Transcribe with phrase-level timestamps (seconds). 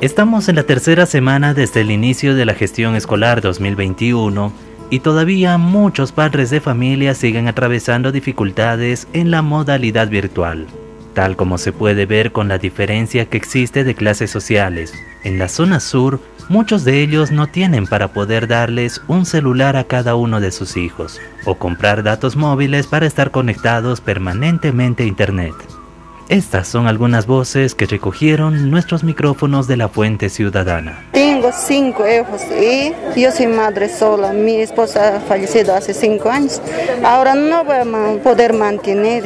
[0.00, 4.50] Estamos en la tercera semana desde el inicio de la gestión escolar 2021
[4.88, 10.68] y todavía muchos padres de familia siguen atravesando dificultades en la modalidad virtual,
[11.12, 14.94] tal como se puede ver con la diferencia que existe de clases sociales.
[15.22, 19.84] En la zona sur, muchos de ellos no tienen para poder darles un celular a
[19.84, 25.52] cada uno de sus hijos o comprar datos móviles para estar conectados permanentemente a Internet.
[26.30, 31.02] Estas son algunas voces que recogieron nuestros micrófonos de la Fuente Ciudadana.
[31.10, 34.32] Tengo cinco hijos y yo soy madre sola.
[34.32, 36.62] Mi esposa ha fallecido hace cinco años.
[37.02, 39.24] Ahora no voy a poder mantener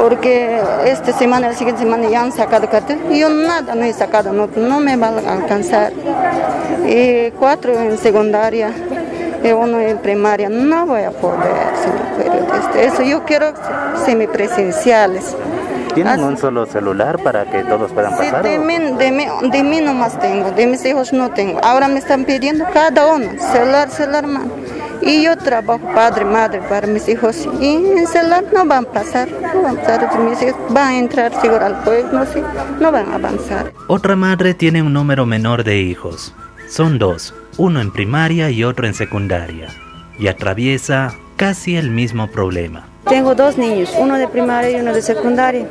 [0.00, 3.00] porque esta semana, la siguiente semana ya han sacado cartel.
[3.12, 5.92] Yo nada no he sacado, no, no me va a alcanzar.
[6.88, 8.72] Y cuatro en secundaria
[9.44, 10.48] y uno en primaria.
[10.48, 11.42] No voy a poder,
[11.82, 13.52] señor Eso yo quiero
[14.06, 15.36] semipresenciales.
[15.94, 18.42] ¿Tienen un solo celular para que todos puedan pasar?
[18.42, 21.60] de, mí, de, mí, de mí nomás tengo, de mis hijos no tengo.
[21.62, 24.50] Ahora me están pidiendo cada uno, celular, celular, man.
[25.00, 27.48] Y yo trabajo padre, madre para mis hijos.
[27.60, 30.18] Y en celular no van a pasar, no van a pasar.
[30.20, 32.42] Mis hijos van a entrar seguro al pueblo, sí,
[32.80, 33.72] no van a avanzar.
[33.86, 36.34] Otra madre tiene un número menor de hijos.
[36.68, 39.68] Son dos, uno en primaria y otro en secundaria.
[40.18, 42.88] Y atraviesa casi el mismo problema.
[43.06, 45.66] Tengo dos niños, uno de primaria y uno de secundaria.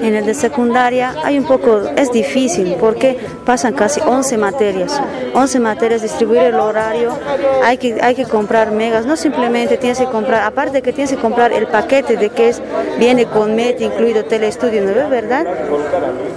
[0.00, 5.02] En el de secundaria hay un poco, es difícil porque pasan casi 11 materias.
[5.34, 7.18] 11 materias, distribuir el horario,
[7.64, 11.10] hay que, hay que comprar megas, no simplemente tienes que comprar, aparte de que tienes
[11.10, 12.62] que comprar el paquete de que es,
[13.00, 15.44] viene con MET incluido telestudio, ¿no verdad?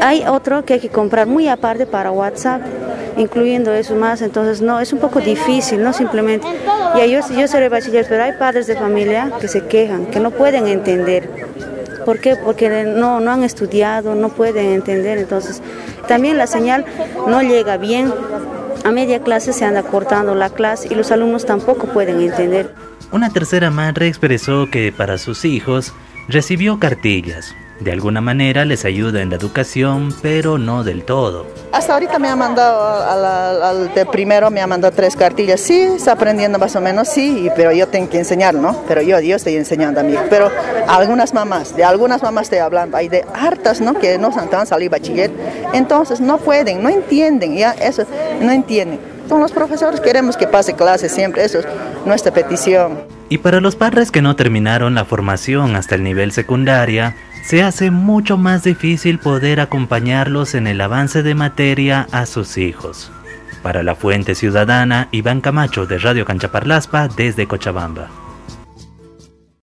[0.00, 2.62] Hay otro que hay que comprar muy aparte para WhatsApp
[3.18, 6.46] incluyendo eso más, entonces no, es un poco difícil, no simplemente,
[6.96, 10.30] ya yo, yo seré bachiller, pero hay padres de familia que se quejan, que no
[10.30, 11.28] pueden entender.
[12.04, 12.36] ¿Por qué?
[12.36, 15.60] Porque no, no han estudiado, no pueden entender, entonces
[16.06, 16.86] también la señal
[17.26, 18.12] no llega bien,
[18.84, 22.72] a media clase se anda cortando la clase y los alumnos tampoco pueden entender.
[23.10, 25.92] Una tercera madre expresó que para sus hijos
[26.28, 31.46] recibió cartillas, de alguna manera les ayuda en la educación, pero no del todo.
[31.72, 35.60] Hasta ahorita me ha mandado, al, de primero me ha mandado tres cartillas.
[35.60, 38.82] Sí, está aprendiendo más o menos, sí, pero yo tengo que enseñar, ¿no?
[38.88, 40.14] Pero yo, yo estoy enseñando a mí.
[40.28, 40.50] Pero
[40.86, 43.94] algunas mamás, de algunas mamás estoy hablando, hay de hartas, ¿no?
[43.94, 45.30] Que no han salido bachiller.
[45.72, 48.04] Entonces no pueden, no entienden, ya eso,
[48.40, 49.00] no entienden.
[49.28, 51.66] Con los profesores queremos que pase clase siempre, eso es
[52.06, 53.17] nuestra petición.
[53.30, 57.90] Y para los padres que no terminaron la formación hasta el nivel secundaria, se hace
[57.90, 63.12] mucho más difícil poder acompañarlos en el avance de materia a sus hijos.
[63.62, 68.27] Para la Fuente Ciudadana, Iván Camacho de Radio Canchaparlaspa desde Cochabamba.